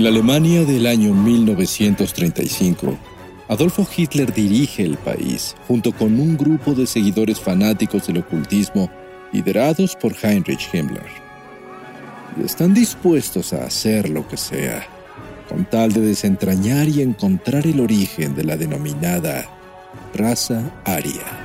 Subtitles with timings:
[0.00, 2.96] En la Alemania del año 1935,
[3.48, 8.90] Adolfo Hitler dirige el país junto con un grupo de seguidores fanáticos del ocultismo
[9.30, 11.04] liderados por Heinrich Himmler.
[12.40, 14.86] Y están dispuestos a hacer lo que sea,
[15.50, 19.50] con tal de desentrañar y encontrar el origen de la denominada
[20.14, 21.39] raza aria.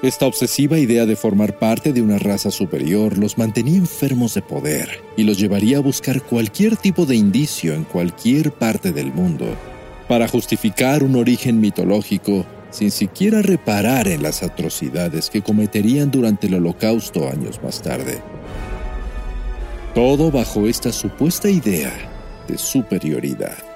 [0.00, 5.02] Esta obsesiva idea de formar parte de una raza superior los mantenía enfermos de poder
[5.16, 9.46] y los llevaría a buscar cualquier tipo de indicio en cualquier parte del mundo
[10.06, 16.54] para justificar un origen mitológico sin siquiera reparar en las atrocidades que cometerían durante el
[16.54, 18.22] holocausto años más tarde.
[19.96, 21.92] Todo bajo esta supuesta idea
[22.46, 23.67] de superioridad.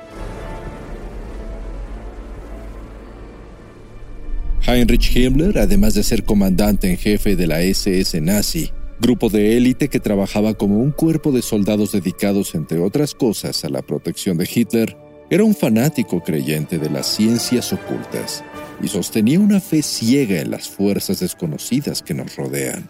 [4.67, 9.89] Heinrich Himmler, además de ser comandante en jefe de la SS nazi, grupo de élite
[9.89, 14.49] que trabajaba como un cuerpo de soldados dedicados, entre otras cosas, a la protección de
[14.53, 14.97] Hitler,
[15.31, 18.45] era un fanático creyente de las ciencias ocultas
[18.81, 22.89] y sostenía una fe ciega en las fuerzas desconocidas que nos rodean.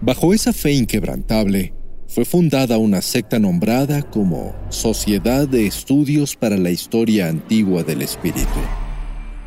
[0.00, 1.72] Bajo esa fe inquebrantable,
[2.14, 8.60] fue fundada una secta nombrada como Sociedad de Estudios para la Historia Antigua del Espíritu,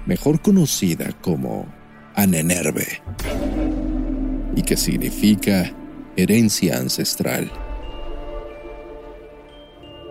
[0.06, 1.66] mejor conocida como
[2.14, 3.02] Anenerve,
[4.54, 5.74] y que significa
[6.18, 7.50] herencia ancestral.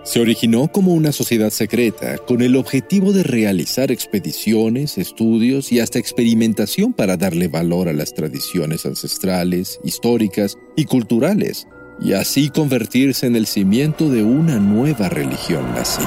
[0.05, 5.99] Se originó como una sociedad secreta con el objetivo de realizar expediciones, estudios y hasta
[5.99, 11.67] experimentación para darle valor a las tradiciones ancestrales, históricas y culturales
[12.01, 16.05] y así convertirse en el cimiento de una nueva religión nazi.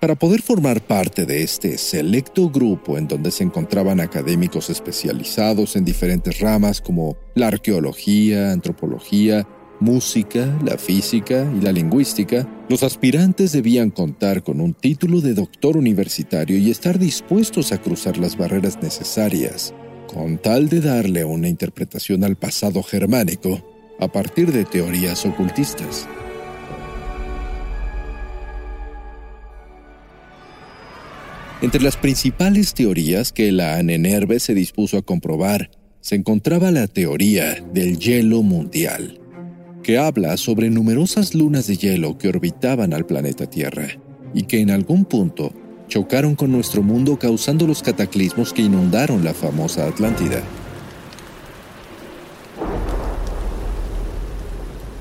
[0.00, 5.84] Para poder formar parte de este selecto grupo en donde se encontraban académicos especializados en
[5.84, 9.46] diferentes ramas como la arqueología, antropología,
[9.78, 15.76] música, la física y la lingüística, los aspirantes debían contar con un título de doctor
[15.76, 19.74] universitario y estar dispuestos a cruzar las barreras necesarias
[20.12, 23.62] con tal de darle una interpretación al pasado germánico
[24.00, 26.08] a partir de teorías ocultistas.
[31.62, 35.70] Entre las principales teorías que la Anenerve se dispuso a comprobar
[36.00, 39.20] se encontraba la teoría del hielo mundial,
[39.82, 43.88] que habla sobre numerosas lunas de hielo que orbitaban al planeta Tierra
[44.32, 45.52] y que en algún punto
[45.90, 50.42] chocaron con nuestro mundo causando los cataclismos que inundaron la famosa Atlántida.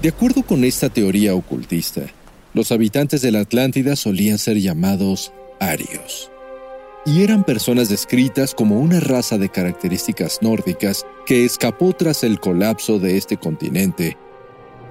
[0.01, 2.01] De acuerdo con esta teoría ocultista,
[2.53, 6.31] los habitantes de la Atlántida solían ser llamados arios,
[7.05, 12.97] y eran personas descritas como una raza de características nórdicas que escapó tras el colapso
[12.97, 14.17] de este continente,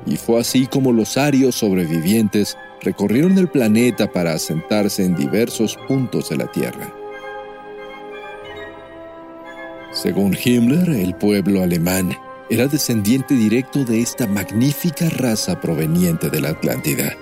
[0.08, 6.30] y fue así como los arios sobrevivientes recorrieron el planeta para asentarse en diversos puntos
[6.30, 6.94] de la Tierra.
[9.92, 12.16] Según Himmler, el pueblo alemán
[12.50, 17.14] era descendiente directo de esta magnífica raza proveniente de la Atlántida.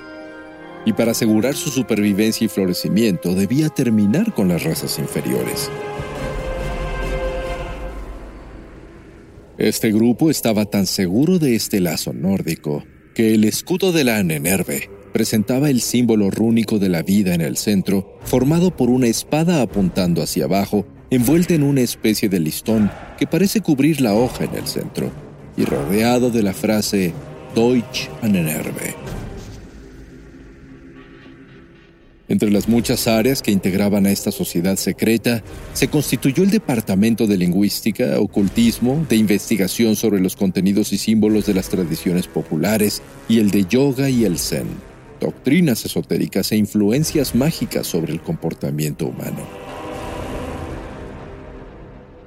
[0.84, 5.68] Y para asegurar su supervivencia y florecimiento debía terminar con las razas inferiores.
[9.58, 12.84] Este grupo estaba tan seguro de este lazo nórdico
[13.14, 17.56] que el escudo de la Anenerve presentaba el símbolo rúnico de la vida en el
[17.56, 23.26] centro, formado por una espada apuntando hacia abajo, envuelta en una especie de listón que
[23.26, 25.10] parece cubrir la hoja en el centro,
[25.56, 27.14] y rodeado de la frase
[27.54, 28.36] Deutsch an
[32.36, 35.42] Entre las muchas áreas que integraban a esta sociedad secreta,
[35.72, 41.54] se constituyó el Departamento de Lingüística, Ocultismo, de Investigación sobre los contenidos y símbolos de
[41.54, 44.66] las tradiciones populares, y el de Yoga y el Zen
[45.18, 49.40] doctrinas esotéricas e influencias mágicas sobre el comportamiento humano.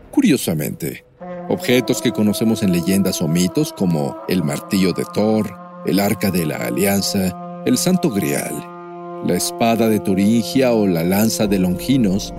[0.09, 1.05] Curiosamente,
[1.49, 5.55] objetos que conocemos en leyendas o mitos como el martillo de Thor,
[5.85, 8.78] el arca de la alianza, el santo grial,
[9.25, 12.33] la espada de Turingia o la lanza de Longinos,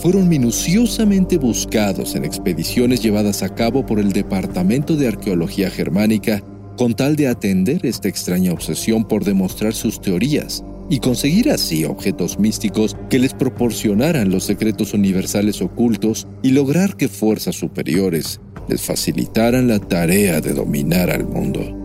[0.00, 6.42] fueron minuciosamente buscados en expediciones llevadas a cabo por el Departamento de Arqueología Germánica
[6.76, 12.38] con tal de atender esta extraña obsesión por demostrar sus teorías y conseguir así objetos
[12.38, 19.68] místicos que les proporcionaran los secretos universales ocultos y lograr que fuerzas superiores les facilitaran
[19.68, 21.81] la tarea de dominar al mundo.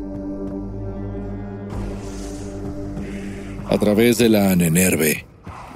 [3.69, 5.25] A través de la Anenerve,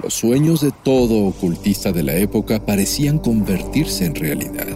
[0.02, 4.66] los sueños de todo ocultista de la época parecían convertirse en realidad.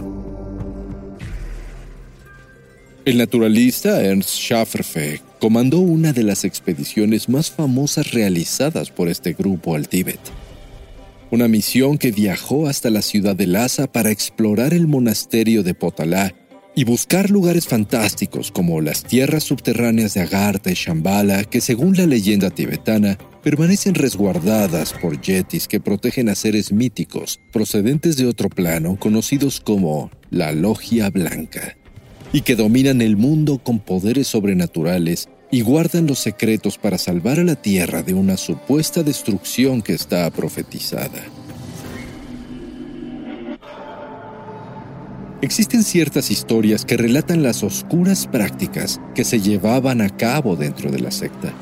[3.05, 9.75] El naturalista Ernst Schafferfe comandó una de las expediciones más famosas realizadas por este grupo
[9.75, 10.19] al Tíbet.
[11.31, 16.35] Una misión que viajó hasta la ciudad de Lhasa para explorar el monasterio de Potalá
[16.77, 22.05] y buscar lugares fantásticos como las tierras subterráneas de Agartha y Shambhala que según la
[22.05, 28.95] leyenda tibetana permanecen resguardadas por yetis que protegen a seres míticos procedentes de otro plano
[28.99, 31.75] conocidos como la Logia Blanca
[32.31, 37.43] y que dominan el mundo con poderes sobrenaturales y guardan los secretos para salvar a
[37.43, 41.23] la Tierra de una supuesta destrucción que está profetizada.
[45.41, 50.99] Existen ciertas historias que relatan las oscuras prácticas que se llevaban a cabo dentro de
[50.99, 51.53] la secta.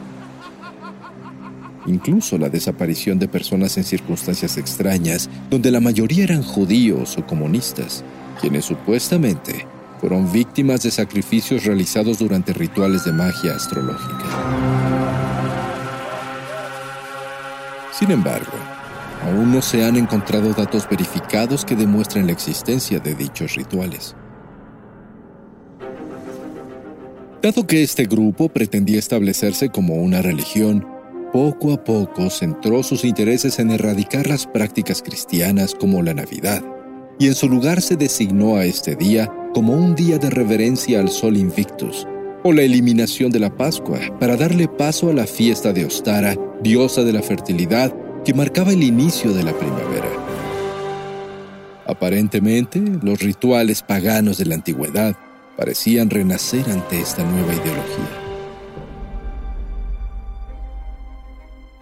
[1.85, 8.05] Incluso la desaparición de personas en circunstancias extrañas, donde la mayoría eran judíos o comunistas,
[8.39, 9.67] quienes supuestamente
[9.99, 14.25] fueron víctimas de sacrificios realizados durante rituales de magia astrológica.
[17.91, 18.53] Sin embargo,
[19.25, 24.15] aún no se han encontrado datos verificados que demuestren la existencia de dichos rituales.
[27.41, 30.87] Dado que este grupo pretendía establecerse como una religión,
[31.31, 36.63] poco a poco centró sus intereses en erradicar las prácticas cristianas como la Navidad,
[37.19, 41.09] y en su lugar se designó a este día como un día de reverencia al
[41.09, 42.07] Sol Invictus,
[42.43, 47.03] o la eliminación de la Pascua para darle paso a la fiesta de Ostara, diosa
[47.03, 47.93] de la fertilidad,
[48.25, 50.09] que marcaba el inicio de la primavera.
[51.85, 55.15] Aparentemente, los rituales paganos de la antigüedad
[55.55, 58.21] parecían renacer ante esta nueva ideología.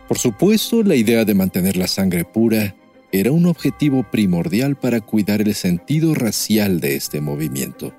[0.09, 2.75] Por supuesto, la idea de mantener la sangre pura
[3.13, 7.93] era un objetivo primordial para cuidar el sentido racial de este movimiento.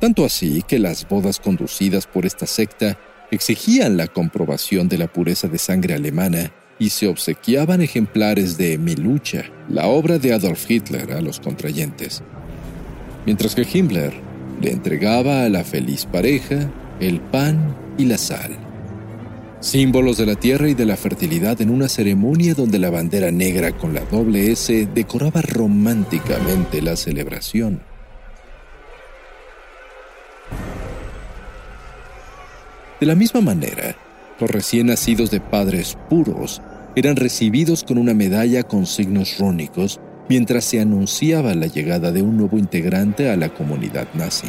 [0.00, 2.98] Tanto así que las bodas conducidas por esta secta
[3.30, 8.96] exigían la comprobación de la pureza de sangre alemana y se obsequiaban ejemplares de Mi
[8.96, 12.22] lucha, la obra de Adolf Hitler, a los contrayentes,
[13.26, 14.12] mientras que Himmler
[14.60, 18.56] le entregaba a la feliz pareja el pan y la sal,
[19.60, 23.72] símbolos de la tierra y de la fertilidad en una ceremonia donde la bandera negra
[23.72, 27.89] con la doble S decoraba románticamente la celebración.
[33.00, 33.96] De la misma manera,
[34.38, 36.60] los recién nacidos de padres puros
[36.94, 39.98] eran recibidos con una medalla con signos rúnicos
[40.28, 44.48] mientras se anunciaba la llegada de un nuevo integrante a la comunidad nazi.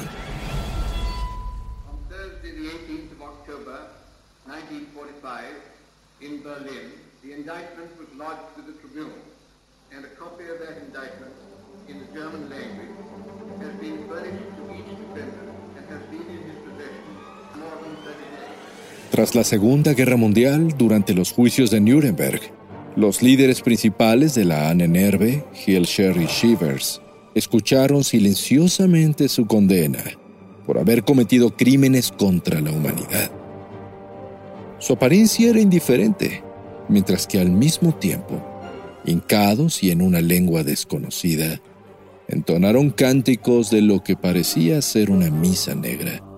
[19.11, 22.39] Tras la Segunda Guerra Mundial, durante los juicios de Nuremberg,
[22.95, 27.01] los líderes principales de la Ahnenerbe, Hilscher y Shivers,
[27.35, 30.01] escucharon silenciosamente su condena
[30.65, 33.29] por haber cometido crímenes contra la humanidad.
[34.79, 36.41] Su apariencia era indiferente,
[36.87, 38.41] mientras que al mismo tiempo,
[39.03, 41.61] hincados y en una lengua desconocida,
[42.29, 46.30] entonaron cánticos de lo que parecía ser una misa negra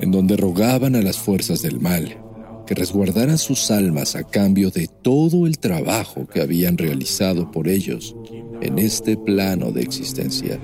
[0.00, 2.18] en donde rogaban a las fuerzas del mal
[2.66, 8.16] que resguardaran sus almas a cambio de todo el trabajo que habían realizado por ellos
[8.60, 10.58] en este plano de existencia.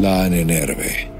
[0.00, 1.10] La Anenerve.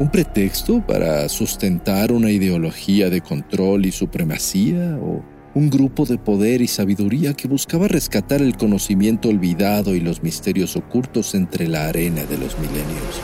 [0.00, 5.22] ¿Un pretexto para sustentar una ideología de control y supremacía o
[5.54, 10.76] un grupo de poder y sabiduría que buscaba rescatar el conocimiento olvidado y los misterios
[10.76, 13.20] ocultos entre la arena de los milenios.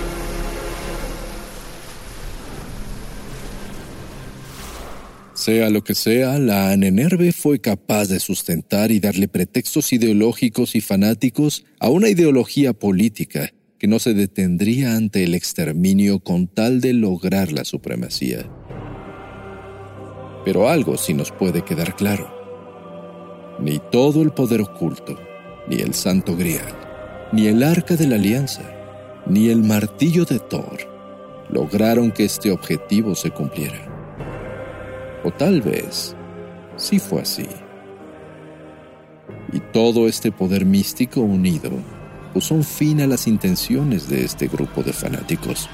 [5.35, 10.80] Sea lo que sea, la Anenerve fue capaz de sustentar y darle pretextos ideológicos y
[10.80, 16.92] fanáticos a una ideología política que no se detendría ante el exterminio con tal de
[16.92, 18.50] lograr la supremacía.
[20.49, 22.26] Pero algo sí nos puede quedar claro.
[23.59, 25.14] Ni todo el poder oculto,
[25.67, 26.73] ni el santo grial,
[27.33, 28.62] ni el arca de la alianza,
[29.26, 30.78] ni el martillo de Thor
[31.50, 33.76] lograron que este objetivo se cumpliera.
[35.23, 36.17] O tal vez
[36.76, 37.47] sí fue así.
[39.52, 41.73] Y todo este poder místico unido
[42.33, 45.69] puso un fin a las intenciones de este grupo de fanáticos.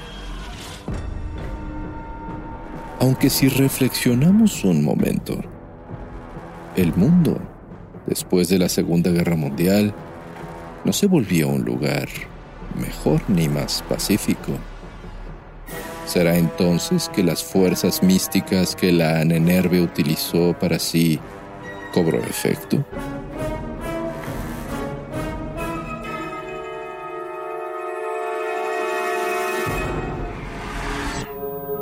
[2.99, 5.37] Aunque si reflexionamos un momento,
[6.75, 7.37] el mundo,
[8.07, 9.93] después de la Segunda Guerra Mundial,
[10.85, 12.07] no se volvió un lugar
[12.79, 14.53] mejor ni más pacífico.
[16.05, 21.19] ¿Será entonces que las fuerzas místicas que la Anenerve utilizó para sí
[21.93, 22.85] cobró efecto?